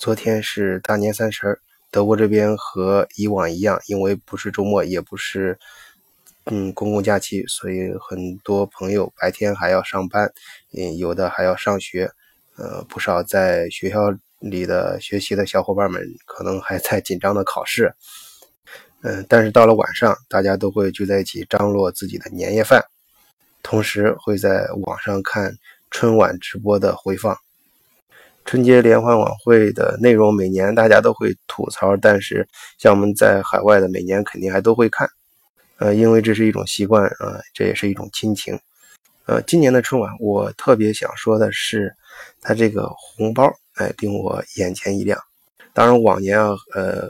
[0.00, 5.58] 昨天是大年三十，德国这边和以往一样，因为不是周末，也不是
[6.46, 10.32] 嗯公共假期，所以很多朋友白天还要上班，
[10.72, 12.10] 嗯，有的还要上学，
[12.56, 17.94] 呃，不少在学校里的学习的小伙伴们可能还在紧张的考试，
[19.02, 22.82] 嗯，但是到了晚上，大家都会聚在一起张罗自己的年夜饭，
[23.62, 25.54] 同时会在网上看
[25.90, 27.36] 春晚直播的回放。
[28.50, 35.08] 春节联欢晚会的内容，每年大家都会吐槽，但是像我们在海外的，每年肯定还都会看，
[35.78, 38.58] 呃，因为这是一种习惯啊，这也是一种亲情。
[39.26, 41.94] 呃，今年的春晚，我特别想说的是，
[42.40, 45.16] 它这个红包，哎，令我眼前一亮。
[45.72, 47.08] 当然，往年啊，呃，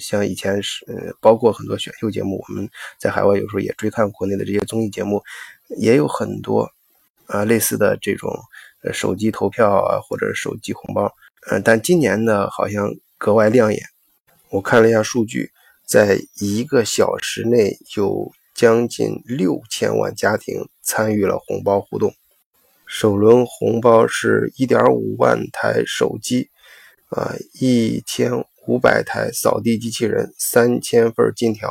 [0.00, 0.86] 像以前是，
[1.20, 2.66] 包括很多选秀节目，我们
[2.96, 5.22] 在海外有时候也追看国内的这些综艺节目，
[5.76, 6.66] 也有很多
[7.26, 8.34] 啊类似的这种。
[8.84, 11.12] 呃，手机投票啊，或者手机红包，
[11.50, 13.82] 嗯，但今年呢，好像格外亮眼。
[14.50, 15.50] 我看了一下数据，
[15.84, 22.14] 在一个小时内，有将近六千万家庭参与了红包互动。
[22.86, 26.48] 首轮红包是一点五万台手机，
[27.08, 28.30] 啊，一千
[28.68, 31.68] 五百台扫地机器人，三千份金条。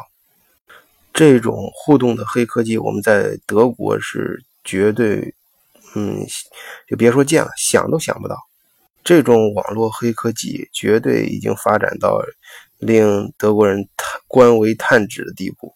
[1.14, 5.34] 这种互动的黑科技，我们在德国是绝对。
[5.98, 6.24] 嗯，
[6.88, 8.38] 就别说见了，想都想不到，
[9.04, 12.22] 这种网络黑科技绝对已经发展到
[12.78, 15.74] 令德国人叹官为叹止的地步。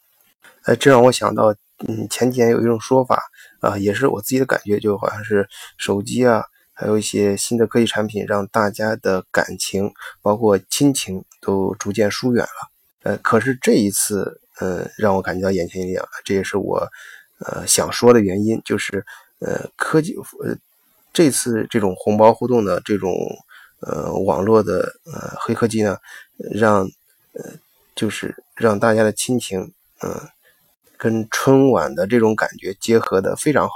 [0.65, 1.55] 哎，这让我想到，
[1.87, 3.19] 嗯，前几年有一种说法
[3.61, 9.91] 啊，也是我自己的感觉，就好像是手机啊，还有一些新的科技产品，让大家的感情，
[10.21, 12.69] 包括亲情，都逐渐疏远了。
[13.01, 16.87] 呃，可是这一次，呃，让我感觉到眼前一亮，这也是我
[17.39, 19.03] 呃想说的原因，就是。
[19.41, 20.55] 呃，科技呃，
[21.11, 23.11] 这次这种红包互动的这种
[23.81, 25.97] 呃网络的呃黑科技呢，
[26.53, 26.83] 让
[27.33, 27.43] 呃
[27.95, 30.29] 就是让大家的亲情嗯
[30.97, 33.73] 跟春晚的这种感觉结合的非常好。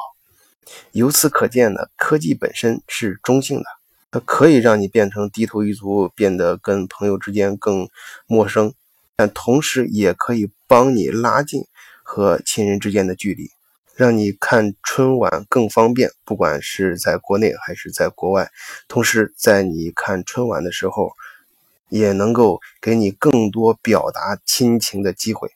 [0.92, 3.66] 由此可见呢，科技本身是中性的，
[4.12, 7.90] 它可以让你变成低头一族，变得跟朋友之间更
[8.28, 8.74] 陌生，
[9.16, 11.66] 但同时也可以帮你拉近
[12.04, 13.50] 和亲人之间的距离。
[13.96, 18.52] 让你看春晚更方便，不管是在国内还是在国外。
[18.90, 21.14] 同时，在你看春晚的时候，
[21.90, 25.50] 也能够给你更多表达亲情的机会。